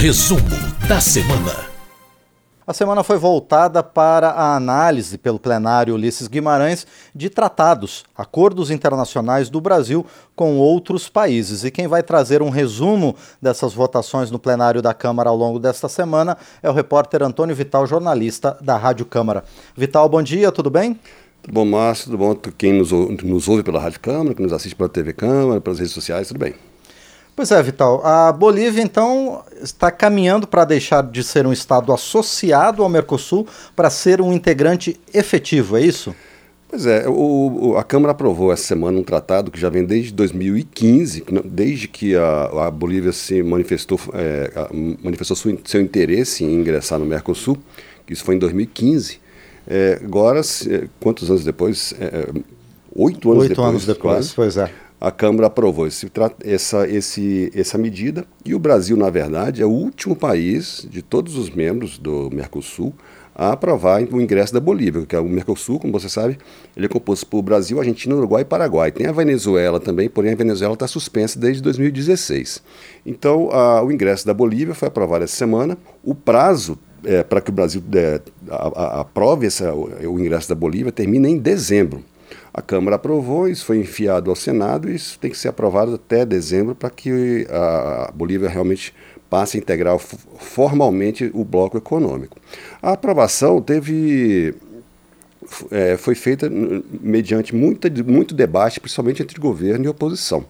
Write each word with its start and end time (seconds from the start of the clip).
Resumo 0.00 0.40
da 0.88 0.98
semana. 0.98 1.68
A 2.66 2.72
semana 2.72 3.04
foi 3.04 3.18
voltada 3.18 3.82
para 3.82 4.30
a 4.30 4.56
análise 4.56 5.18
pelo 5.18 5.38
plenário 5.38 5.92
Ulisses 5.92 6.26
Guimarães 6.26 6.86
de 7.14 7.28
tratados, 7.28 8.04
acordos 8.16 8.70
internacionais 8.70 9.50
do 9.50 9.60
Brasil 9.60 10.06
com 10.34 10.56
outros 10.56 11.10
países. 11.10 11.64
E 11.64 11.70
quem 11.70 11.86
vai 11.86 12.02
trazer 12.02 12.40
um 12.40 12.48
resumo 12.48 13.14
dessas 13.42 13.74
votações 13.74 14.30
no 14.30 14.38
plenário 14.38 14.80
da 14.80 14.94
Câmara 14.94 15.28
ao 15.28 15.36
longo 15.36 15.58
desta 15.58 15.86
semana 15.86 16.34
é 16.62 16.70
o 16.70 16.72
repórter 16.72 17.22
Antônio 17.22 17.54
Vital, 17.54 17.86
jornalista 17.86 18.56
da 18.58 18.78
Rádio 18.78 19.04
Câmara. 19.04 19.44
Vital, 19.76 20.08
bom 20.08 20.22
dia, 20.22 20.50
tudo 20.50 20.70
bem? 20.70 20.98
Tudo 21.42 21.52
bom, 21.52 21.66
Márcio? 21.66 22.06
Tudo 22.06 22.16
bom? 22.16 22.34
Quem 22.56 22.72
nos, 22.72 22.90
nos 22.90 23.48
ouve 23.48 23.62
pela 23.62 23.78
Rádio 23.78 24.00
Câmara, 24.00 24.34
que 24.34 24.40
nos 24.40 24.54
assiste 24.54 24.74
pela 24.74 24.88
TV 24.88 25.12
Câmara, 25.12 25.60
pelas 25.60 25.78
redes 25.78 25.92
sociais, 25.92 26.28
tudo 26.28 26.40
bem? 26.40 26.54
Pois 27.40 27.50
é, 27.52 27.62
Vital. 27.62 28.04
A 28.04 28.30
Bolívia, 28.30 28.82
então, 28.82 29.42
está 29.62 29.90
caminhando 29.90 30.46
para 30.46 30.62
deixar 30.66 31.02
de 31.02 31.24
ser 31.24 31.46
um 31.46 31.52
Estado 31.54 31.90
associado 31.90 32.82
ao 32.82 32.88
Mercosul 32.90 33.46
para 33.74 33.88
ser 33.88 34.20
um 34.20 34.30
integrante 34.30 35.00
efetivo, 35.14 35.78
é 35.78 35.80
isso? 35.80 36.14
Pois 36.68 36.84
é, 36.84 37.08
o, 37.08 37.76
a 37.78 37.82
Câmara 37.82 38.12
aprovou 38.12 38.52
essa 38.52 38.64
semana 38.64 38.98
um 38.98 39.02
tratado 39.02 39.50
que 39.50 39.58
já 39.58 39.70
vem 39.70 39.86
desde 39.86 40.12
2015, 40.12 41.24
desde 41.46 41.88
que 41.88 42.14
a, 42.14 42.66
a 42.66 42.70
Bolívia 42.70 43.10
se 43.10 43.42
manifestou, 43.42 43.98
é, 44.12 44.68
manifestou 45.02 45.34
seu, 45.34 45.58
seu 45.64 45.80
interesse 45.80 46.44
em 46.44 46.52
ingressar 46.56 46.98
no 46.98 47.06
Mercosul, 47.06 47.56
isso 48.06 48.22
foi 48.22 48.34
em 48.34 48.38
2015. 48.38 49.18
É, 49.66 49.98
agora, 50.04 50.42
quantos 51.00 51.30
anos 51.30 51.42
depois? 51.42 51.94
É, 51.98 52.28
oito 52.94 53.30
anos 53.30 53.44
oito 53.44 53.48
depois. 53.48 53.68
anos 53.70 53.86
depois, 53.86 54.14
quase, 54.14 54.34
pois 54.34 54.58
é 54.58 54.89
a 55.00 55.10
Câmara 55.10 55.46
aprovou 55.46 55.86
esse, 55.86 56.10
essa, 56.44 56.86
esse, 56.86 57.50
essa 57.54 57.78
medida 57.78 58.26
e 58.44 58.54
o 58.54 58.58
Brasil, 58.58 58.96
na 58.96 59.08
verdade, 59.08 59.62
é 59.62 59.66
o 59.66 59.70
último 59.70 60.14
país 60.14 60.86
de 60.90 61.00
todos 61.00 61.36
os 61.36 61.48
membros 61.48 61.96
do 61.96 62.28
Mercosul 62.30 62.92
a 63.34 63.52
aprovar 63.52 64.02
o 64.02 64.20
ingresso 64.20 64.52
da 64.52 64.60
Bolívia, 64.60 65.06
que 65.06 65.16
é 65.16 65.18
o 65.18 65.24
Mercosul, 65.24 65.78
como 65.78 65.92
você 65.92 66.10
sabe, 66.10 66.36
ele 66.76 66.84
é 66.84 66.88
composto 66.88 67.26
por 67.26 67.40
Brasil, 67.40 67.78
Argentina, 67.78 68.14
Uruguai 68.14 68.42
e 68.42 68.44
Paraguai. 68.44 68.92
Tem 68.92 69.06
a 69.06 69.12
Venezuela 69.12 69.80
também, 69.80 70.10
porém 70.10 70.32
a 70.32 70.36
Venezuela 70.36 70.74
está 70.74 70.86
suspensa 70.86 71.38
desde 71.38 71.62
2016. 71.62 72.62
Então, 73.06 73.48
a, 73.50 73.82
o 73.82 73.90
ingresso 73.90 74.26
da 74.26 74.34
Bolívia 74.34 74.74
foi 74.74 74.88
aprovado 74.88 75.24
essa 75.24 75.36
semana. 75.36 75.78
O 76.04 76.14
prazo 76.14 76.78
é, 77.02 77.22
para 77.22 77.40
que 77.40 77.48
o 77.48 77.52
Brasil 77.52 77.82
é, 77.94 78.20
aprove 78.50 79.46
essa, 79.46 79.72
o, 79.72 79.88
o 80.12 80.20
ingresso 80.20 80.48
da 80.48 80.54
Bolívia 80.54 80.92
termina 80.92 81.26
em 81.26 81.38
dezembro. 81.38 82.04
A 82.52 82.62
Câmara 82.62 82.96
aprovou, 82.96 83.48
isso 83.48 83.64
foi 83.64 83.78
enfiado 83.78 84.30
ao 84.30 84.36
Senado 84.36 84.90
e 84.90 84.94
isso 84.94 85.18
tem 85.18 85.30
que 85.30 85.38
ser 85.38 85.48
aprovado 85.48 85.94
até 85.94 86.24
dezembro 86.24 86.74
para 86.74 86.90
que 86.90 87.46
a 87.50 88.10
Bolívia 88.14 88.48
realmente 88.48 88.94
passe 89.28 89.56
a 89.56 89.60
integrar 89.60 89.98
formalmente 89.98 91.30
o 91.32 91.44
bloco 91.44 91.78
econômico. 91.78 92.36
A 92.82 92.92
aprovação 92.92 93.62
teve 93.62 94.54
é, 95.70 95.96
foi 95.96 96.14
feita 96.14 96.50
mediante 96.50 97.54
muita, 97.54 97.90
muito 98.04 98.34
debate, 98.34 98.80
principalmente 98.80 99.22
entre 99.22 99.40
governo 99.40 99.84
e 99.84 99.88
oposição. 99.88 100.44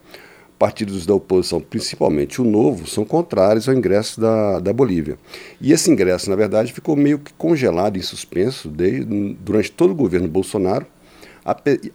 Partidos 0.59 1.07
da 1.07 1.15
oposição, 1.15 1.59
principalmente 1.59 2.41
o 2.41 2.45
Novo, 2.45 2.87
são 2.87 3.03
contrários 3.05 3.67
ao 3.67 3.75
ingresso 3.75 4.21
da, 4.21 4.59
da 4.59 4.73
Bolívia. 4.73 5.17
E 5.59 5.73
esse 5.73 5.91
ingresso, 5.91 6.29
na 6.29 6.37
verdade, 6.37 6.73
ficou 6.73 6.95
meio 6.95 7.19
que 7.19 7.33
congelado, 7.33 7.97
em 7.97 8.03
suspenso, 8.03 8.69
desde, 8.69 9.05
durante 9.41 9.73
todo 9.73 9.93
o 9.93 9.95
governo 9.95 10.29
Bolsonaro, 10.29 10.87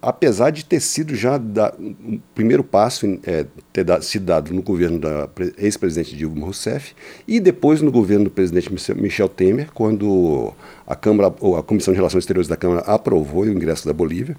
apesar 0.01 0.49
de 0.49 0.65
ter 0.65 0.79
sido 0.79 1.15
já 1.15 1.37
da, 1.37 1.73
um 1.79 2.19
primeiro 2.33 2.63
passo 2.63 3.05
é, 3.23 3.45
ter 3.71 3.83
da, 3.83 4.01
sido 4.01 4.25
dado 4.25 4.53
no 4.53 4.61
governo 4.61 4.99
da 4.99 5.29
ex-presidente 5.57 6.15
Dilma 6.15 6.45
Rousseff 6.45 6.93
e 7.27 7.39
depois 7.39 7.81
no 7.81 7.91
governo 7.91 8.25
do 8.25 8.31
presidente 8.31 8.71
Michel 8.95 9.29
Temer, 9.29 9.69
quando 9.73 10.53
a 10.87 10.95
Câmara 10.95 11.33
ou 11.39 11.57
a 11.57 11.63
Comissão 11.63 11.93
de 11.93 11.97
Relações 11.97 12.23
Exteriores 12.23 12.47
da 12.47 12.57
Câmara 12.57 12.81
aprovou 12.81 13.43
o 13.43 13.49
ingresso 13.49 13.85
da 13.85 13.93
Bolívia, 13.93 14.35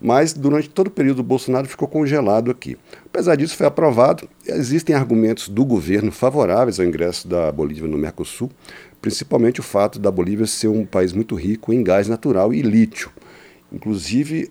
mas 0.00 0.32
durante 0.32 0.68
todo 0.68 0.88
o 0.88 0.90
período 0.90 1.18
do 1.18 1.22
Bolsonaro 1.22 1.68
ficou 1.68 1.86
congelado 1.86 2.50
aqui. 2.50 2.76
Apesar 3.04 3.36
disso, 3.36 3.56
foi 3.56 3.66
aprovado. 3.66 4.28
Existem 4.46 4.96
argumentos 4.96 5.48
do 5.48 5.64
governo 5.64 6.10
favoráveis 6.10 6.80
ao 6.80 6.86
ingresso 6.86 7.28
da 7.28 7.52
Bolívia 7.52 7.86
no 7.86 7.98
Mercosul, 7.98 8.50
principalmente 9.02 9.60
o 9.60 9.62
fato 9.62 9.98
da 9.98 10.10
Bolívia 10.10 10.46
ser 10.46 10.68
um 10.68 10.86
país 10.86 11.12
muito 11.12 11.34
rico 11.34 11.72
em 11.72 11.82
gás 11.82 12.08
natural 12.08 12.52
e 12.54 12.62
lítio. 12.62 13.10
Inclusive, 13.72 14.48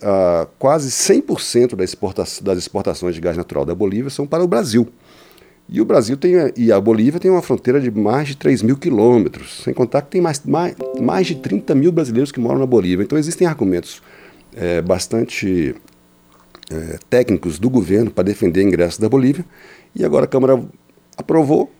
quase 0.58 0.90
100% 0.90 1.76
das, 1.76 1.90
exporta 1.90 2.24
das 2.42 2.58
exportações 2.58 3.16
de 3.16 3.22
gás 3.22 3.36
natural 3.36 3.66
da 3.66 3.76
Bolívia 3.76 4.10
são 4.10 4.26
para 4.26 4.44
o 4.44 4.48
Brasil. 4.48 4.88
E 5.72 5.80
o 5.80 5.86
Brasil 5.86 6.18
tem, 6.18 6.34
e 6.58 6.72
a 6.72 6.82
Bolívia 6.82 7.20
tem 7.20 7.30
uma 7.30 7.44
fronteira 7.44 7.80
de 7.80 7.92
mais 7.92 8.30
de 8.30 8.38
3 8.38 8.64
mil 8.64 8.76
quilômetros, 8.76 9.62
sem 9.64 9.72
contar 9.72 10.02
que 10.02 10.10
tem 10.10 10.20
mais, 10.20 10.44
mais, 10.44 10.76
mais 11.00 11.28
de 11.28 11.36
30 11.36 11.76
mil 11.76 11.92
brasileiros 11.92 12.32
que 12.32 12.40
moram 12.40 12.60
na 12.60 12.66
Bolívia. 12.66 13.04
Então 13.04 13.18
existem 13.18 13.46
argumentos 13.46 14.02
é, 14.56 14.82
bastante 14.82 15.76
é, 16.72 16.98
técnicos 17.08 17.60
do 17.60 17.70
governo 17.70 18.10
para 18.10 18.24
defender 18.24 18.62
o 18.62 18.68
ingresso 18.68 19.00
da 19.00 19.08
Bolívia. 19.08 19.46
E 19.96 20.04
agora 20.04 20.26
a 20.26 20.28
Câmara 20.28 20.60
aprovou, 21.16 21.72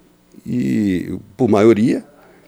e, 0.46 1.18
por 1.36 1.50
maioria, 1.50 2.04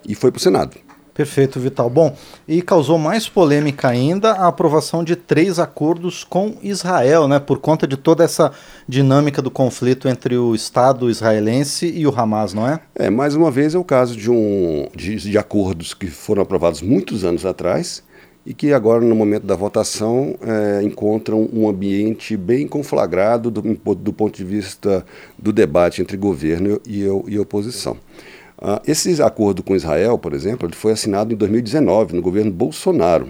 e 0.07 0.13
foi 0.13 0.31
para 0.31 0.37
o 0.37 0.41
Senado. 0.41 0.77
Perfeito, 1.21 1.59
Vital. 1.59 1.87
Bom, 1.87 2.15
e 2.47 2.63
causou 2.63 2.97
mais 2.97 3.29
polêmica 3.29 3.87
ainda 3.87 4.31
a 4.31 4.47
aprovação 4.47 5.03
de 5.03 5.15
três 5.15 5.59
acordos 5.59 6.23
com 6.23 6.55
Israel, 6.63 7.27
né, 7.27 7.39
por 7.39 7.59
conta 7.59 7.85
de 7.85 7.95
toda 7.95 8.23
essa 8.23 8.51
dinâmica 8.87 9.39
do 9.39 9.51
conflito 9.51 10.09
entre 10.09 10.35
o 10.35 10.55
Estado 10.55 11.11
israelense 11.11 11.85
e 11.95 12.07
o 12.07 12.19
Hamas, 12.19 12.55
não 12.55 12.67
é? 12.67 12.79
É, 12.95 13.11
mais 13.11 13.35
uma 13.35 13.51
vez 13.51 13.75
é 13.75 13.77
o 13.77 13.83
caso 13.83 14.17
de, 14.17 14.31
um, 14.31 14.87
de, 14.95 15.17
de 15.17 15.37
acordos 15.37 15.93
que 15.93 16.07
foram 16.07 16.41
aprovados 16.41 16.81
muitos 16.81 17.23
anos 17.23 17.45
atrás 17.45 18.03
e 18.43 18.51
que 18.51 18.73
agora, 18.73 19.05
no 19.05 19.13
momento 19.13 19.45
da 19.45 19.55
votação, 19.55 20.35
é, 20.41 20.81
encontram 20.81 21.47
um 21.53 21.69
ambiente 21.69 22.35
bem 22.35 22.67
conflagrado 22.67 23.51
do, 23.51 23.61
do 23.61 24.11
ponto 24.11 24.35
de 24.35 24.43
vista 24.43 25.05
do 25.37 25.53
debate 25.53 26.01
entre 26.01 26.17
governo 26.17 26.81
e, 26.83 27.01
e 27.27 27.37
oposição. 27.37 27.93
Uh, 27.93 28.40
esse 28.87 29.21
acordo 29.21 29.63
com 29.63 29.75
Israel, 29.75 30.17
por 30.17 30.33
exemplo, 30.33 30.67
ele 30.67 30.75
foi 30.75 30.91
assinado 30.91 31.33
em 31.33 31.37
2019, 31.37 32.15
no 32.15 32.21
governo 32.21 32.51
Bolsonaro. 32.51 33.29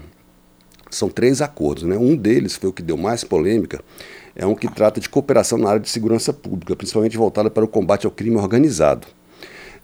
São 0.89 1.09
três 1.09 1.41
acordos. 1.41 1.83
Né? 1.83 1.97
Um 1.97 2.15
deles 2.15 2.55
foi 2.55 2.69
o 2.69 2.73
que 2.73 2.81
deu 2.81 2.97
mais 2.97 3.23
polêmica, 3.23 3.81
é 4.35 4.45
um 4.45 4.55
que 4.55 4.67
trata 4.67 4.99
de 4.99 5.09
cooperação 5.09 5.57
na 5.57 5.69
área 5.69 5.79
de 5.79 5.89
segurança 5.89 6.33
pública, 6.33 6.75
principalmente 6.75 7.17
voltada 7.17 7.49
para 7.49 7.63
o 7.63 7.67
combate 7.67 8.05
ao 8.05 8.11
crime 8.11 8.35
organizado. 8.35 9.07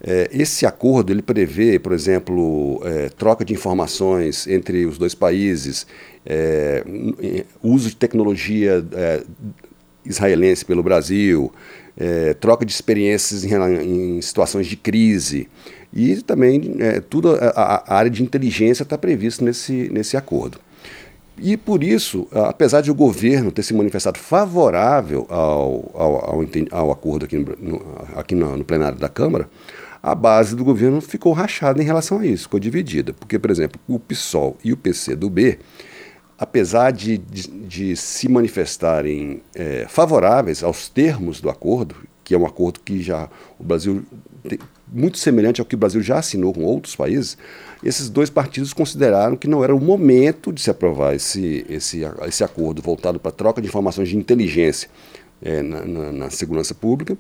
É, 0.02 0.30
esse 0.32 0.66
acordo 0.66 1.12
ele 1.12 1.24
prevê, 1.24 1.80
por 1.80 1.92
exemplo, 1.92 2.82
é, 2.86 3.10
troca 3.10 3.44
de 3.44 3.54
informações 3.54 4.46
entre 4.46 4.86
os 4.86 4.98
dois 4.98 5.16
países, 5.16 5.88
é, 6.26 6.84
uso 7.64 7.90
de 7.90 7.96
tecnologia 7.96 8.86
é, 8.92 9.24
israelense 10.08 10.66
pelo 10.66 10.82
Brasil, 10.82 11.52
é, 11.98 12.34
troca 12.34 12.66
de 12.66 12.72
experiências 12.72 13.44
em, 13.44 14.18
em, 14.18 14.22
situações 14.22 14.68
de 14.68 14.76
crise. 14.76 15.48
E 15.94 16.18
também 16.18 16.76
é, 16.80 17.00
tudo 17.00 17.36
a, 17.36 17.84
a, 17.88 17.96
área 17.96 18.10
de 18.12 18.22
inteligência 18.22 18.84
está 18.84 18.98
previsto 18.98 19.44
nesse, 19.44 19.90
nesse 19.92 20.16
acordo. 20.16 20.60
E 21.40 21.56
por 21.56 21.84
isso, 21.84 22.28
apesar 22.32 22.82
de 22.82 22.90
o 22.90 22.96
governo 22.96 23.52
ter 23.52 23.62
se 23.62 23.74
manifestado 23.74 24.18
favorável 24.18 25.28
ao, 25.30 25.92
ao, 25.94 26.16
ao, 26.32 26.46
ao 26.72 26.92
acordo 26.92 27.26
aqui, 27.26 27.38
no, 27.38 27.82
aqui 28.16 28.34
no, 28.34 28.58
no 28.58 28.66
plenário 28.66 28.98
da 28.98 29.08
Câmara, 29.08 29.48
a 30.02 30.16
base 30.16 30.56
do 30.56 30.64
governo 30.64 31.00
ficou 31.00 31.34
rachada 31.34 31.82
em 31.82 31.86
relação 31.86 32.20
a 32.20 32.26
isso, 32.26 32.44
ficou 32.44 32.60
dividida. 32.60 33.14
Porque, 33.14 33.38
por 33.38 33.52
exemplo, 33.52 33.80
o 33.88 34.00
PSOL 34.00 34.58
e 34.64 34.74
o 34.74 34.78
PCdoB 34.78 35.60
apesar 36.38 36.92
de, 36.92 37.18
de, 37.18 37.48
de 37.48 37.96
se 37.96 38.30
manifestarem 38.30 39.42
é, 39.56 39.86
favoráveis 39.88 40.64
aos 40.64 40.88
termos 40.88 41.42
do 41.42 41.50
acordo, 41.50 41.96
que 42.24 42.36
é 42.36 42.38
um 42.38 42.46
acordo 42.46 42.80
que 42.82 43.02
já 43.02 43.30
o 43.58 43.64
Brasil 43.64 44.04
tem, 44.48 44.60
muito 44.92 45.18
semelhante 45.18 45.60
ao 45.60 45.66
que 45.66 45.76
o 45.76 45.78
Brasil 45.78 46.02
já 46.02 46.20
assinou 46.20 46.54
com 46.54 46.64
outros 46.64 46.96
países, 46.96 47.38
esses 47.84 48.10
dois 48.10 48.30
partidos 48.30 48.74
consideraram 48.74 49.36
que 49.36 49.48
não 49.48 49.64
era 49.64 49.76
o 49.76 49.80
momento 49.80 50.52
de 50.52 50.62
se 50.62 50.70
aprovar 50.70 51.16
esse, 51.16 51.66
esse, 51.70 52.02
esse 52.28 52.44
acordo 52.44 52.82
voltado 52.82 53.20
para 53.20 53.30
a 53.30 53.34
troca 53.34 53.62
de 53.62 53.68
informações 53.68 54.10
de 54.10 54.18
inteligência 54.18 54.90
é, 55.42 55.62
na, 55.62 55.86
na, 55.86 56.12
na 56.12 56.30
segurança 56.30 56.74
pública, 56.74 57.18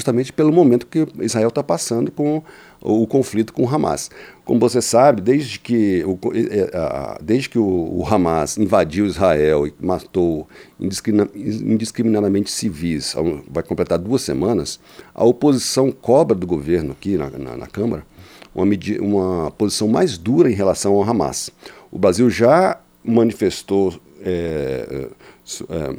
justamente 0.00 0.32
pelo 0.32 0.52
momento 0.52 0.86
que 0.86 1.06
Israel 1.20 1.48
está 1.48 1.62
passando 1.62 2.10
com 2.10 2.42
o 2.80 3.06
conflito 3.06 3.52
com 3.52 3.64
o 3.64 3.68
Hamas. 3.68 4.10
Como 4.44 4.58
você 4.58 4.80
sabe, 4.80 5.20
desde 5.20 5.60
que 5.60 6.02
o, 6.04 6.18
desde 7.22 7.48
que 7.48 7.58
o, 7.58 8.02
Hamas 8.08 8.56
invadiu 8.56 9.06
Israel 9.06 9.66
e 9.66 9.74
matou 9.78 10.48
indiscriminadamente 10.80 12.50
civis, 12.50 13.14
vai 13.48 13.62
completar 13.62 13.98
duas 13.98 14.22
semanas, 14.22 14.80
a 15.14 15.24
oposição 15.24 15.92
cobra 15.92 16.34
do 16.34 16.46
governo 16.46 16.92
aqui 16.92 17.16
na, 17.16 17.30
na, 17.30 17.56
na 17.56 17.66
Câmara 17.66 18.04
uma, 18.54 18.66
uma 19.00 19.50
posição 19.52 19.86
mais 19.88 20.18
dura 20.18 20.50
em 20.50 20.54
relação 20.54 20.94
ao 20.94 21.02
Hamas. 21.02 21.50
O 21.90 21.98
Brasil 21.98 22.28
já 22.28 22.80
manifestou 23.04 23.94
é, 24.22 25.08
é, 25.68 25.94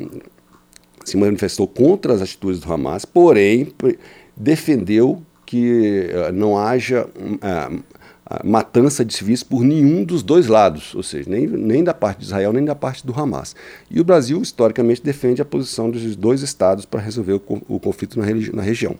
se 1.06 1.18
manifestou 1.18 1.68
contra 1.68 2.13
as 2.13 2.21
atitudes 2.21 2.59
do 2.59 2.71
Hamas, 2.71 3.06
porém 3.06 3.74
defendeu 4.36 5.21
que 5.45 6.09
uh, 6.13 6.31
não 6.31 6.57
haja 6.57 7.06
uh, 7.06 7.83
matança 8.44 9.03
de 9.03 9.13
civis 9.13 9.44
por 9.44 9.63
nenhum 9.63 10.03
dos 10.03 10.24
dois 10.24 10.48
lados, 10.48 10.95
ou 10.95 11.03
seja, 11.03 11.30
nem, 11.30 11.45
nem 11.48 11.83
da 11.83 11.94
parte 11.94 12.19
de 12.19 12.25
Israel 12.25 12.53
nem 12.53 12.63
da 12.63 12.75
parte 12.75 13.06
do 13.06 13.13
Hamas. 13.13 13.56
E 13.89 14.00
o 14.00 14.03
Brasil, 14.03 14.42
historicamente, 14.42 15.01
defende 15.03 15.42
a 15.42 15.45
posição 15.45 15.89
dos 15.89 16.15
dois 16.15 16.42
estados 16.42 16.86
para 16.86 17.01
resolver 17.01 17.33
o, 17.33 17.42
o 17.68 17.80
conflito 17.80 18.18
na, 18.18 18.25
na, 18.53 18.62
região. 18.62 18.95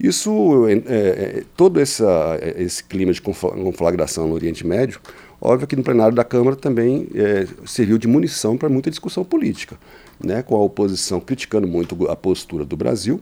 Isso, 0.00 0.66
é, 0.68 0.72
é, 0.88 1.44
todo 1.56 1.78
essa, 1.78 2.38
esse 2.56 2.82
clima 2.82 3.12
de 3.12 3.22
conflagração 3.22 4.26
no 4.26 4.34
Oriente 4.34 4.66
Médio, 4.66 5.00
óbvio 5.42 5.66
que 5.66 5.74
no 5.74 5.82
plenário 5.82 6.14
da 6.14 6.22
Câmara 6.22 6.54
também 6.54 7.08
é, 7.14 7.46
serviu 7.66 7.98
de 7.98 8.06
munição 8.06 8.56
para 8.56 8.68
muita 8.68 8.88
discussão 8.88 9.24
política, 9.24 9.76
né, 10.22 10.42
com 10.42 10.54
a 10.54 10.60
oposição 10.60 11.20
criticando 11.20 11.66
muito 11.66 12.08
a 12.08 12.14
postura 12.14 12.64
do 12.64 12.76
Brasil, 12.76 13.20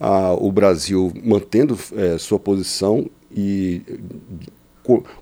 a, 0.00 0.32
o 0.32 0.50
Brasil 0.50 1.12
mantendo 1.22 1.78
é, 1.96 2.16
sua 2.16 2.38
posição 2.38 3.08
e 3.30 3.82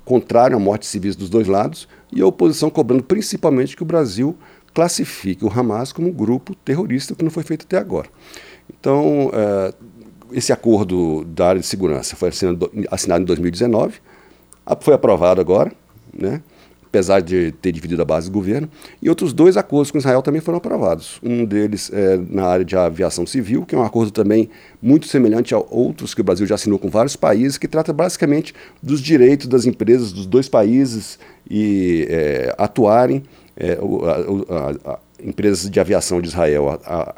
contrário 0.05 0.57
à 0.57 0.61
morte 0.61 0.87
civis 0.87 1.17
dos 1.17 1.29
dois 1.29 1.47
lados, 1.49 1.89
e 2.13 2.21
a 2.21 2.27
oposição 2.27 2.69
cobrando 2.69 3.03
principalmente 3.03 3.77
que 3.77 3.83
o 3.83 3.87
Brasil 3.87 4.37
classifique 4.75 5.45
o 5.45 5.53
Hamas 5.53 5.93
como 5.93 6.09
um 6.09 6.13
grupo 6.13 6.55
terrorista, 6.55 7.15
que 7.15 7.23
não 7.23 7.31
foi 7.31 7.43
feito 7.43 7.65
até 7.65 7.79
agora. 7.79 8.09
Então, 8.69 9.31
é, 9.33 9.75
esse 10.33 10.53
acordo 10.53 11.25
da 11.25 11.49
área 11.49 11.61
de 11.61 11.67
segurança 11.67 12.17
foi 12.17 12.31
assinado, 12.31 12.71
assinado 12.91 13.23
em 13.23 13.27
2019, 13.27 14.01
foi 14.81 14.95
aprovado 14.95 15.41
agora, 15.41 15.73
né? 16.13 16.43
apesar 16.93 17.21
de 17.21 17.53
ter 17.53 17.73
dividido 17.73 18.03
a 18.03 18.05
base 18.05 18.29
do 18.29 18.35
governo, 18.35 18.69
e 19.01 19.09
outros 19.09 19.33
dois 19.33 19.57
acordos 19.57 19.91
com 19.91 19.97
Israel 19.97 20.21
também 20.21 20.43
foram 20.43 20.59
aprovados. 20.59 21.19
Um 21.23 21.43
deles 21.47 21.91
é 21.91 22.21
na 22.29 22.45
área 22.45 22.67
de 22.67 22.77
aviação 22.77 23.27
civil, 23.27 23.65
que 23.65 23.75
é 23.75 23.79
um 23.79 23.83
acordo 23.83 24.11
também 24.11 24.51
muito 24.83 25.07
semelhante 25.07 25.55
a 25.55 25.59
outros 25.59 26.13
que 26.13 26.21
o 26.21 26.25
Brasil 26.25 26.47
já 26.47 26.55
assinou 26.55 26.79
com 26.79 26.91
vários 26.91 27.17
países, 27.17 27.57
que 27.57 27.67
trata 27.67 27.95
basicamente 27.95 28.55
dos 28.83 29.01
direitos 29.01 29.47
das 29.47 29.65
empresas 29.65 30.13
dos 30.13 30.27
dois 30.27 30.51
países 30.51 31.19
e 31.51 32.07
é, 32.11 32.55
atuarem, 32.59 33.23
é, 33.57 33.73
a, 33.73 34.91
a, 34.91 34.93
a, 34.93 34.99
empresas 35.25 35.71
de 35.71 35.81
aviação 35.81 36.21
de 36.21 36.29
Israel 36.29 36.79
a, 36.85 37.15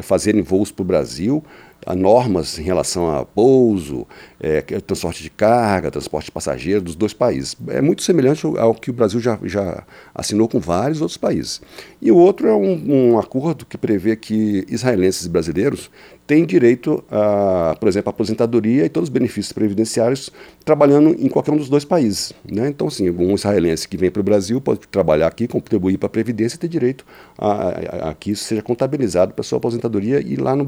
fazerem 0.00 0.42
voos 0.42 0.72
para 0.72 0.82
o 0.82 0.86
Brasil, 0.86 1.44
a 1.86 1.94
normas 1.94 2.58
em 2.58 2.62
relação 2.62 3.10
a 3.10 3.24
pouso, 3.24 4.06
é, 4.40 4.60
transporte 4.60 5.22
de 5.22 5.30
carga, 5.30 5.90
transporte 5.90 6.26
de 6.26 6.32
passageiros 6.32 6.82
dos 6.82 6.94
dois 6.94 7.12
países. 7.12 7.56
É 7.68 7.80
muito 7.80 8.02
semelhante 8.02 8.46
ao 8.46 8.74
que 8.74 8.90
o 8.90 8.92
Brasil 8.92 9.20
já, 9.20 9.38
já 9.44 9.84
assinou 10.14 10.48
com 10.48 10.60
vários 10.60 11.00
outros 11.00 11.16
países. 11.16 11.60
E 12.00 12.10
o 12.10 12.16
outro 12.16 12.48
é 12.48 12.54
um, 12.54 13.12
um 13.12 13.18
acordo 13.18 13.66
que 13.66 13.76
prevê 13.76 14.16
que 14.16 14.64
israelenses 14.68 15.26
e 15.26 15.28
brasileiros 15.28 15.90
têm 16.32 16.46
direito 16.46 17.04
a, 17.10 17.76
por 17.78 17.86
exemplo, 17.86 18.08
a 18.08 18.10
aposentadoria 18.10 18.86
e 18.86 18.88
todos 18.88 19.10
os 19.10 19.12
benefícios 19.12 19.52
previdenciários 19.52 20.30
trabalhando 20.64 21.10
em 21.10 21.28
qualquer 21.28 21.52
um 21.52 21.58
dos 21.58 21.68
dois 21.68 21.84
países. 21.84 22.32
Né? 22.50 22.68
Então, 22.68 22.88
sim, 22.88 23.10
um 23.10 23.34
israelense 23.34 23.86
que 23.86 23.98
vem 23.98 24.10
para 24.10 24.20
o 24.20 24.22
Brasil 24.22 24.58
pode 24.58 24.80
trabalhar 24.88 25.26
aqui, 25.26 25.46
contribuir 25.46 25.98
para 25.98 26.06
a 26.06 26.10
Previdência 26.10 26.56
e 26.56 26.58
ter 26.58 26.68
direito 26.68 27.04
a, 27.36 27.50
a, 27.50 28.10
a 28.10 28.14
que 28.14 28.30
isso 28.30 28.44
seja 28.44 28.62
contabilizado 28.62 29.34
para 29.34 29.44
sua 29.44 29.58
aposentadoria 29.58 30.20
e 30.20 30.36
lá 30.36 30.56
no, 30.56 30.66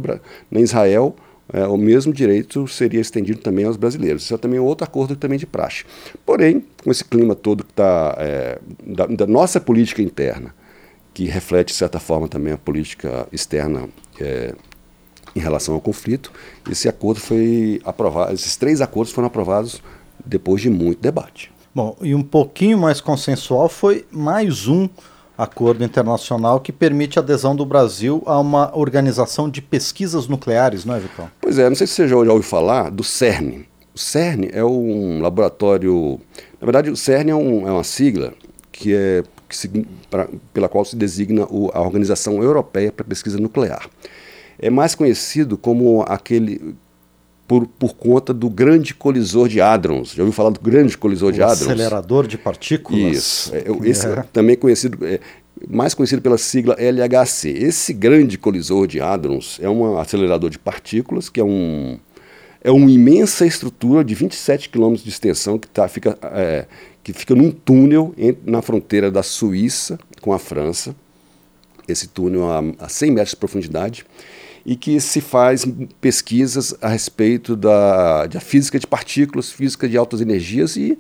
Israel 0.61 1.17
é, 1.51 1.67
o 1.67 1.79
mesmo 1.79 2.13
direito 2.13 2.69
seria 2.69 3.01
estendido 3.01 3.41
também 3.41 3.65
aos 3.65 3.79
brasileiros. 3.79 4.25
Isso 4.25 4.35
é 4.35 4.39
também 4.39 4.61
outro 4.61 4.85
acordo 4.85 5.17
também 5.17 5.39
de 5.39 5.47
praxe. 5.47 5.85
Porém, 6.27 6.63
com 6.83 6.91
esse 6.91 7.05
clima 7.05 7.35
todo 7.35 7.65
que 7.65 7.71
está 7.71 8.15
é, 8.19 8.59
da, 8.87 9.07
da, 9.07 9.27
nossa 9.27 9.59
política 9.59 10.03
interna, 10.03 10.55
que 11.15 11.25
reflete, 11.25 11.69
de 11.69 11.75
certa 11.75 11.99
forma, 11.99 12.29
também 12.29 12.53
a 12.53 12.59
política 12.59 13.27
externa 13.33 13.89
é, 14.21 14.55
em 15.35 15.41
relação 15.41 15.75
ao 15.75 15.81
conflito, 15.81 16.31
esse 16.71 16.89
acordo 16.89 17.21
foi 17.21 17.81
aprovado, 17.85 18.33
esses 18.33 18.57
três 18.57 18.81
acordos 18.81 19.13
foram 19.13 19.27
aprovados 19.27 19.83
depois 20.25 20.63
de 20.63 20.71
muito 20.71 21.01
debate. 21.01 21.53
Bom, 21.75 21.97
e 22.01 22.15
um 22.15 22.23
pouquinho 22.23 22.79
mais 22.79 23.01
consensual 23.01 23.69
foi 23.69 24.07
mais 24.13 24.69
um 24.69 24.89
acordo 25.37 25.83
internacional 25.83 26.61
que 26.61 26.71
permite 26.73 27.19
a 27.19 27.23
adesão 27.23 27.57
do 27.57 27.67
Brasil 27.67 28.23
a 28.27 28.39
uma 28.39 28.77
organização 28.77 29.51
de 29.51 29.61
pesquisas 29.61 30.29
nucleares, 30.29 30.85
não 30.85 30.95
é, 30.95 31.01
Vitão? 31.01 31.29
Pois 31.41 31.59
é, 31.59 31.69
não 31.69 31.75
sei 31.75 31.87
se 31.87 31.95
você 31.95 32.09
já 32.09 32.17
ouviu 32.17 32.43
falar 32.43 32.91
do 32.91 33.03
CERN. 33.03 33.65
O 33.93 33.99
CERN 33.99 34.51
é 34.53 34.65
um 34.65 35.21
laboratório. 35.21 36.21
Na 36.61 36.65
verdade, 36.65 36.91
o 36.91 36.97
CERN 36.97 37.31
é, 37.31 37.35
um, 37.35 37.69
é 37.69 37.73
uma 37.73 37.85
sigla 37.85 38.33
que 38.71 38.95
é, 38.95 39.23
que 39.49 39.57
se, 39.57 39.69
pra, 40.11 40.29
pela 40.53 40.69
qual 40.69 40.85
se 40.85 40.97
designa 40.97 41.47
o, 41.51 41.71
a 41.73 41.81
Organização 41.81 42.43
Europeia 42.43 42.93
para 42.93 43.05
Pesquisa 43.05 43.39
Nuclear. 43.39 43.89
É 44.59 44.71
mais 44.71 44.95
conhecido 44.95 45.57
como 45.57 46.03
aquele 46.03 46.77
por, 47.47 47.67
por 47.67 47.95
conta 47.95 48.33
do 48.33 48.49
grande 48.49 48.95
colisor 48.95 49.49
de 49.49 49.61
hadrons. 49.61 50.13
Já 50.15 50.23
ouviu 50.23 50.33
falar 50.33 50.51
do 50.51 50.61
grande 50.61 50.97
colisor 50.97 51.29
o 51.29 51.33
de 51.33 51.43
hadrons? 51.43 51.63
Acelerador 51.63 52.27
de 52.27 52.39
partículas. 52.39 53.01
Isso. 53.01 53.55
É, 53.55 53.65
esse 53.89 54.07
é. 54.07 54.25
também 54.33 54.57
conhecido, 54.57 55.05
é, 55.07 55.21
mais 55.69 55.95
conhecido 55.95 56.23
pela 56.23 56.39
sigla 56.39 56.75
LHC. 56.79 57.51
Esse 57.51 57.93
grande 57.93 58.39
colisor 58.39 58.87
de 58.87 59.01
hadrons 59.01 59.59
é 59.61 59.69
um 59.69 59.99
acelerador 59.99 60.51
de 60.51 60.59
partículas 60.59 61.29
que 61.29 61.41
é 61.41 61.45
um 61.45 61.99
é 62.67 62.71
uma 62.71 62.91
imensa 62.91 63.45
estrutura 63.45 64.03
de 64.03 64.15
27 64.15 64.71
quilômetros 64.71 65.05
de 65.05 65.11
extensão 65.11 65.59
que, 65.59 65.69
tá, 65.69 65.87
fica, 65.87 66.17
é, 66.23 66.65
que 67.03 67.13
fica 67.13 67.35
num 67.35 67.51
túnel 67.51 68.15
na 68.47 68.63
fronteira 68.63 69.11
da 69.11 69.23
Suíça 69.23 69.99
com 70.23 70.33
a 70.33 70.39
França. 70.39 70.97
Esse 71.87 72.09
túnel 72.09 72.51
a, 72.51 72.63
a 72.87 72.89
100 72.89 73.11
metros 73.11 73.31
de 73.33 73.37
profundidade 73.37 74.07
e 74.65 74.77
que 74.77 74.99
se 75.01 75.21
faz 75.21 75.67
pesquisas 76.01 76.75
a 76.81 76.89
respeito 76.89 77.55
da, 77.55 78.27
da 78.27 78.41
física 78.41 78.79
de 78.79 78.87
partículas, 78.87 79.51
física 79.51 79.89
de 79.89 79.97
altas 79.97 80.21
energias 80.21 80.77
e, 80.77 80.99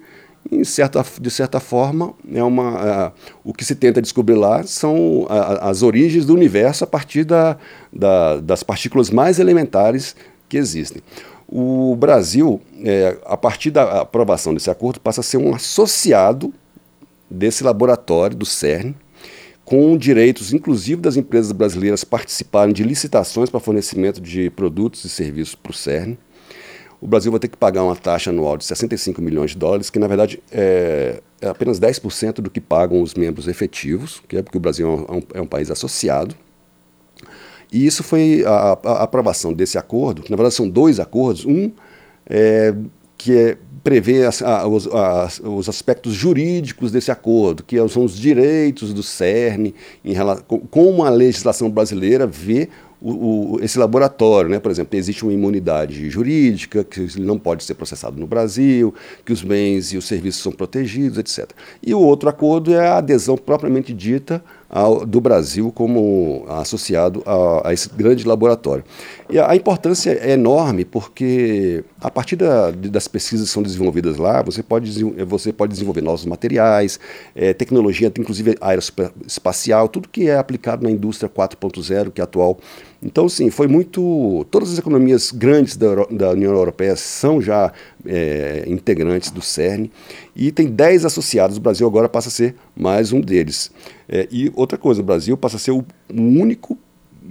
em 0.52 0.62
certa, 0.64 1.04
de 1.18 1.30
certa 1.30 1.58
forma, 1.58 2.12
é 2.32 2.42
uma, 2.42 3.12
o 3.42 3.54
que 3.54 3.64
se 3.64 3.74
tenta 3.74 4.02
descobrir 4.02 4.34
lá 4.34 4.62
são 4.64 5.22
uh, 5.22 5.28
as 5.62 5.82
origens 5.82 6.26
do 6.26 6.34
universo 6.34 6.84
a 6.84 6.86
partir 6.86 7.24
da, 7.24 7.56
da, 7.90 8.36
das 8.36 8.62
partículas 8.62 9.10
mais 9.10 9.38
elementares 9.38 10.14
que 10.48 10.58
existem. 10.58 11.00
O 11.48 11.96
Brasil, 11.96 12.60
é, 12.82 13.16
a 13.24 13.36
partir 13.36 13.70
da 13.70 14.00
aprovação 14.00 14.52
desse 14.52 14.70
acordo, 14.70 15.00
passa 15.00 15.20
a 15.20 15.24
ser 15.24 15.36
um 15.36 15.54
associado 15.54 16.52
desse 17.30 17.64
laboratório 17.64 18.36
do 18.36 18.46
CERN, 18.46 18.94
com 19.64 19.96
direitos, 19.96 20.52
inclusive 20.52 21.00
das 21.00 21.16
empresas 21.16 21.52
brasileiras 21.52 22.04
participarem 22.04 22.74
de 22.74 22.82
licitações 22.82 23.48
para 23.48 23.60
fornecimento 23.60 24.20
de 24.20 24.50
produtos 24.50 25.04
e 25.04 25.08
serviços 25.08 25.54
para 25.54 25.70
o 25.70 25.74
CERN. 25.74 26.16
O 27.00 27.06
Brasil 27.06 27.30
vai 27.30 27.40
ter 27.40 27.48
que 27.48 27.56
pagar 27.56 27.82
uma 27.82 27.96
taxa 27.96 28.30
anual 28.30 28.56
de 28.56 28.64
65 28.64 29.20
milhões 29.20 29.50
de 29.50 29.58
dólares, 29.58 29.90
que 29.90 29.98
na 29.98 30.06
verdade 30.06 30.42
é, 30.50 31.20
é 31.40 31.48
apenas 31.48 31.78
10% 31.78 32.36
do 32.36 32.50
que 32.50 32.60
pagam 32.60 33.00
os 33.02 33.14
membros 33.14 33.48
efetivos, 33.48 34.22
que 34.28 34.36
é 34.36 34.42
porque 34.42 34.56
o 34.56 34.60
Brasil 34.60 35.06
é 35.08 35.12
um, 35.12 35.22
é 35.34 35.40
um 35.40 35.46
país 35.46 35.70
associado. 35.70 36.34
E 37.72 37.86
isso 37.86 38.02
foi 38.02 38.44
a, 38.46 38.78
a, 38.84 39.02
aprovação 39.02 39.52
desse 39.52 39.76
acordo, 39.76 40.22
que 40.22 40.30
na 40.30 40.36
verdade 40.36 40.54
são 40.54 40.68
dois 40.68 41.00
acordos. 41.00 41.44
Um 41.44 41.72
é, 42.26 42.74
que 43.24 43.32
é, 43.34 43.56
prevê 43.82 44.26
as, 44.26 44.42
a, 44.42 44.68
os, 44.68 44.86
os, 45.42 45.66
aspectos 45.66 46.12
jurídicos 46.12 46.92
desse 46.92 47.10
acordo, 47.10 47.62
que 47.62 47.76
são 47.88 48.04
os 48.04 48.18
direitos 48.18 48.92
do 48.92 49.02
CERN, 49.02 49.72
em 50.04 50.12
relação, 50.12 50.44
como 50.70 51.02
a 51.02 51.08
legislação 51.08 51.70
brasileira 51.70 52.26
vê 52.26 52.68
o, 53.00 53.54
o, 53.54 53.64
esse 53.64 53.78
laboratório, 53.78 54.50
né? 54.50 54.58
por 54.58 54.70
exemplo, 54.70 54.98
existe 54.98 55.22
uma 55.22 55.32
imunidade 55.32 56.10
jurídica, 56.10 56.84
que 56.84 57.00
ele 57.00 57.24
não 57.24 57.38
pode 57.38 57.64
ser 57.64 57.72
processado 57.72 58.20
no 58.20 58.26
Brasil, 58.26 58.94
que 59.24 59.32
os 59.32 59.42
bens 59.42 59.94
e 59.94 59.96
os 59.96 60.04
serviços 60.04 60.42
são 60.42 60.52
protegidos, 60.52 61.16
etc. 61.16 61.50
E 61.82 61.94
o 61.94 62.00
outro 62.00 62.28
acordo 62.28 62.74
é 62.74 62.86
a 62.86 62.98
adesão 62.98 63.38
propriamente 63.38 63.94
dita 63.94 64.44
ao, 64.74 65.06
do 65.06 65.20
Brasil 65.20 65.70
como 65.70 66.44
associado 66.48 67.22
a, 67.24 67.68
a, 67.68 67.72
esse 67.72 67.88
grande 67.88 68.26
laboratório. 68.26 68.82
E 69.30 69.38
a, 69.38 69.52
a, 69.52 69.54
importância 69.54 70.10
é 70.10 70.32
enorme 70.32 70.84
porque 70.84 71.84
a 72.00 72.10
partir 72.10 72.34
da, 72.34 72.72
das 72.72 73.06
pesquisas 73.06 73.46
que 73.46 73.54
são 73.54 73.62
desenvolvidas 73.62 74.16
lá, 74.16 74.42
você 74.42 74.64
pode, 74.64 75.04
você 75.24 75.52
pode 75.52 75.72
desenvolver 75.72 76.00
novos 76.00 76.26
materiais, 76.26 76.98
é, 77.36 77.54
tecnologia, 77.54 78.12
inclusive 78.18 78.56
aeroespacial, 78.60 79.88
tudo 79.88 80.08
que 80.08 80.28
é 80.28 80.36
aplicado 80.36 80.82
na 80.82 80.90
indústria 80.90 81.30
4.0, 81.30 82.10
que 82.10 82.20
é 82.20 82.24
atual. 82.24 82.58
Então, 83.00 83.28
sim, 83.28 83.50
foi 83.50 83.68
muito. 83.68 84.46
Todas 84.50 84.72
as 84.72 84.78
economias 84.78 85.30
grandes 85.30 85.76
da, 85.76 86.06
da 86.10 86.30
União 86.30 86.52
Europeia 86.52 86.96
são 86.96 87.40
já 87.40 87.70
é, 88.06 88.64
integrantes 88.66 89.30
do 89.30 89.40
CERN 89.40 89.90
e 90.34 90.52
tem 90.52 90.66
10 90.66 91.04
associados. 91.04 91.56
O 91.56 91.60
Brasil 91.60 91.86
agora 91.86 92.08
passa 92.08 92.28
a 92.28 92.32
ser 92.32 92.54
mais 92.76 93.12
um 93.12 93.20
deles. 93.20 93.70
É, 94.08 94.28
e 94.30 94.52
outra 94.54 94.78
coisa, 94.78 95.00
o 95.00 95.04
Brasil 95.04 95.36
passa 95.36 95.56
a 95.56 95.60
ser 95.60 95.72
o 95.72 95.84
único 96.10 96.78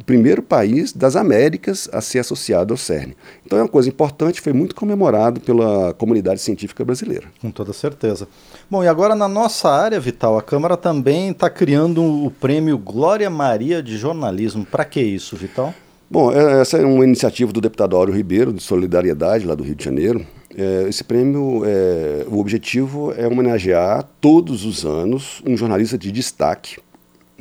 primeiro 0.05 0.41
país 0.41 0.91
das 0.91 1.15
Américas 1.15 1.87
a 1.91 2.01
ser 2.01 2.19
associado 2.19 2.73
ao 2.73 2.77
CERN. 2.77 3.13
Então 3.45 3.59
é 3.59 3.61
uma 3.61 3.69
coisa 3.69 3.89
importante, 3.89 4.41
foi 4.41 4.53
muito 4.53 4.73
comemorado 4.73 5.39
pela 5.39 5.93
comunidade 5.93 6.41
científica 6.41 6.83
brasileira. 6.83 7.27
Com 7.39 7.51
toda 7.51 7.71
certeza. 7.73 8.27
Bom, 8.69 8.83
e 8.83 8.87
agora 8.87 9.15
na 9.15 9.27
nossa 9.27 9.69
área, 9.69 9.99
Vital, 9.99 10.37
a 10.37 10.41
Câmara 10.41 10.75
também 10.75 11.29
está 11.29 11.49
criando 11.49 12.03
o 12.03 12.31
prêmio 12.31 12.77
Glória 12.77 13.29
Maria 13.29 13.83
de 13.83 13.97
Jornalismo. 13.97 14.65
Para 14.65 14.83
que 14.83 15.01
isso, 15.01 15.35
Vital? 15.35 15.73
Bom, 16.09 16.31
é, 16.31 16.61
essa 16.61 16.77
é 16.77 16.85
uma 16.85 17.03
iniciativa 17.03 17.51
do 17.51 17.61
deputado 17.61 17.95
Áureo 17.95 18.13
Ribeiro, 18.13 18.53
de 18.53 18.61
Solidariedade, 18.61 19.45
lá 19.45 19.55
do 19.55 19.63
Rio 19.63 19.75
de 19.75 19.83
Janeiro. 19.83 20.25
É, 20.55 20.87
esse 20.87 21.03
prêmio, 21.03 21.63
é, 21.65 22.25
o 22.27 22.39
objetivo 22.39 23.13
é 23.17 23.27
homenagear 23.27 24.03
todos 24.21 24.65
os 24.65 24.85
anos 24.85 25.41
um 25.45 25.57
jornalista 25.57 25.97
de 25.97 26.11
destaque 26.11 26.77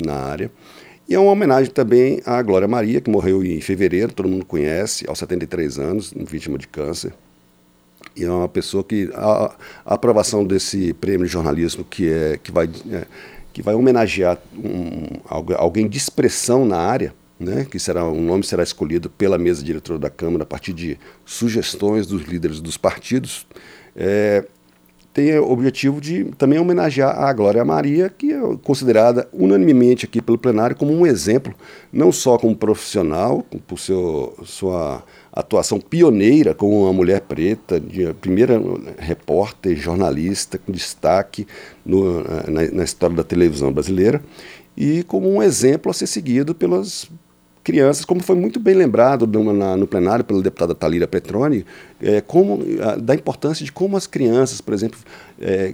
na 0.03 0.15
área. 0.15 0.51
E 1.07 1.13
é 1.13 1.19
uma 1.19 1.31
homenagem 1.31 1.71
também 1.71 2.21
à 2.25 2.41
Glória 2.41 2.67
Maria, 2.67 3.01
que 3.01 3.09
morreu 3.09 3.43
em 3.43 3.59
fevereiro, 3.61 4.13
todo 4.13 4.29
mundo 4.29 4.45
conhece, 4.45 5.05
aos 5.07 5.19
73 5.19 5.77
anos, 5.77 6.13
vítima 6.15 6.57
de 6.57 6.67
câncer. 6.67 7.13
E 8.15 8.23
é 8.23 8.29
uma 8.29 8.47
pessoa 8.47 8.83
que 8.83 9.09
a, 9.13 9.55
a 9.85 9.93
aprovação 9.93 10.45
desse 10.45 10.93
prêmio 10.93 11.25
de 11.25 11.31
jornalismo 11.31 11.83
que, 11.83 12.09
é, 12.09 12.39
que, 12.41 12.51
vai, 12.51 12.69
é, 12.91 13.05
que 13.51 13.61
vai 13.61 13.75
homenagear 13.75 14.37
um, 14.55 15.05
alguém 15.55 15.87
de 15.87 15.97
expressão 15.97 16.65
na 16.65 16.77
área, 16.77 17.13
né, 17.43 17.65
que 17.69 17.77
será 17.77 18.05
um 18.05 18.21
nome 18.21 18.43
será 18.43 18.63
escolhido 18.63 19.09
pela 19.09 19.37
mesa 19.37 19.63
diretora 19.63 19.99
da 19.99 20.09
Câmara 20.09 20.43
a 20.43 20.45
partir 20.45 20.73
de 20.73 20.97
sugestões 21.25 22.07
dos 22.07 22.23
líderes 22.23 22.59
dos 22.61 22.77
partidos, 22.77 23.45
é, 23.95 24.45
tem 25.13 25.37
o 25.37 25.51
objetivo 25.51 26.01
de 26.01 26.25
também 26.39 26.57
homenagear 26.57 27.15
a 27.15 27.31
Glória 27.31 27.63
Maria, 27.63 28.09
que 28.09 28.33
é 28.33 28.39
considerada 28.63 29.27
unanimemente 29.31 30.05
aqui 30.05 30.19
pelo 30.19 30.39
plenário 30.39 30.75
como 30.75 30.91
um 30.91 31.05
exemplo, 31.05 31.53
não 31.91 32.11
só 32.11 32.35
como 32.37 32.55
profissional, 32.55 33.45
por 33.67 33.77
seu, 33.77 34.33
sua 34.43 35.03
atuação 35.31 35.79
pioneira 35.79 36.55
como 36.55 36.83
uma 36.83 36.93
mulher 36.93 37.21
preta, 37.21 37.79
primeira 38.19 38.59
repórter, 38.97 39.75
jornalista 39.75 40.57
com 40.57 40.71
destaque 40.71 41.45
no, 41.85 42.23
na, 42.49 42.71
na 42.71 42.83
história 42.83 43.15
da 43.15 43.23
televisão 43.23 43.71
brasileira, 43.71 44.19
e 44.75 45.03
como 45.03 45.29
um 45.31 45.43
exemplo 45.43 45.91
a 45.91 45.93
ser 45.93 46.07
seguido 46.07 46.55
pelas 46.55 47.07
crianças, 47.63 48.03
como 48.03 48.21
foi 48.21 48.35
muito 48.35 48.59
bem 48.59 48.75
lembrado 48.75 49.25
no, 49.25 49.53
na, 49.53 49.77
no 49.77 49.87
plenário 49.87 50.25
pela 50.25 50.41
deputada 50.41 50.75
Talira 50.75 51.07
Petroni, 51.07 51.65
é, 52.01 52.19
como, 52.21 52.59
a, 52.81 52.95
da 52.95 53.15
importância 53.15 53.63
de 53.63 53.71
como 53.71 53.95
as 53.95 54.05
crianças, 54.05 54.59
por 54.59 54.73
exemplo, 54.73 54.99
é, 55.39 55.73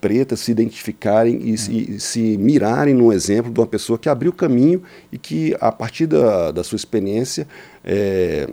pretas 0.00 0.40
se 0.40 0.50
identificarem 0.50 1.48
e 1.48 1.56
se, 1.56 1.98
se, 1.98 2.20
mirarem 2.36 2.94
num 2.94 3.12
exemplo 3.12 3.50
de 3.50 3.58
uma 3.58 3.66
pessoa 3.66 3.98
que 3.98 4.08
abriu 4.08 4.32
caminho 4.32 4.82
e 5.10 5.16
que, 5.16 5.56
a 5.58 5.72
partir 5.72 6.06
da, 6.06 6.50
da 6.50 6.62
sua 6.62 6.76
experiência, 6.76 7.48
é, 7.82 8.48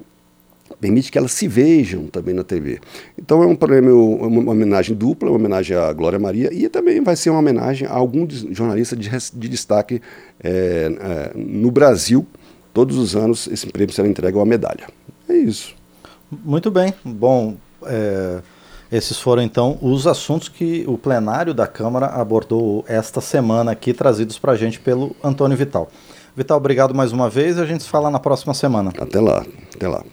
permite 0.79 1.11
que 1.11 1.17
elas 1.17 1.33
se 1.33 1.47
vejam 1.47 2.07
também 2.07 2.33
na 2.33 2.43
TV. 2.43 2.79
Então 3.17 3.43
é 3.43 3.45
um 3.45 3.55
prêmio, 3.55 4.15
uma 4.15 4.51
homenagem 4.51 4.95
dupla, 4.95 5.29
uma 5.29 5.37
homenagem 5.37 5.75
à 5.75 5.91
Glória 5.91 6.17
Maria 6.17 6.49
e 6.53 6.69
também 6.69 7.01
vai 7.01 7.15
ser 7.15 7.29
uma 7.29 7.39
homenagem 7.39 7.87
a 7.87 7.91
algum 7.93 8.25
jornalista 8.29 8.95
de, 8.95 9.09
de 9.09 9.49
destaque 9.49 10.01
é, 10.41 10.49
é, 10.49 11.31
no 11.35 11.69
Brasil 11.69 12.25
todos 12.73 12.97
os 12.97 13.15
anos 13.15 13.47
esse 13.47 13.67
prêmio 13.67 13.93
será 13.93 14.07
entregue 14.07 14.37
uma 14.37 14.45
medalha. 14.45 14.87
É 15.29 15.33
isso. 15.33 15.75
Muito 16.29 16.71
bem. 16.71 16.93
Bom, 17.03 17.55
é, 17.85 18.41
esses 18.91 19.19
foram 19.19 19.41
então 19.41 19.77
os 19.81 20.07
assuntos 20.07 20.49
que 20.49 20.83
o 20.87 20.97
plenário 20.97 21.53
da 21.53 21.67
Câmara 21.67 22.07
abordou 22.07 22.83
esta 22.87 23.21
semana 23.21 23.71
aqui, 23.71 23.93
trazidos 23.93 24.37
para 24.37 24.51
a 24.53 24.55
gente 24.55 24.79
pelo 24.79 25.15
Antônio 25.23 25.57
Vital. 25.57 25.89
Vital, 26.35 26.57
obrigado 26.57 26.95
mais 26.95 27.11
uma 27.11 27.29
vez 27.29 27.57
e 27.57 27.61
a 27.61 27.65
gente 27.65 27.83
se 27.83 27.89
fala 27.89 28.09
na 28.09 28.19
próxima 28.19 28.53
semana. 28.53 28.91
Até 28.99 29.19
lá. 29.19 29.45
Até 29.75 29.87
lá. 29.87 30.03